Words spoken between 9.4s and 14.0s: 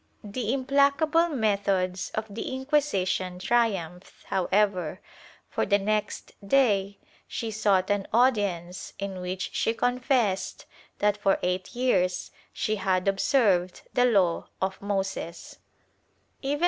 she confessed that for eight years she had observed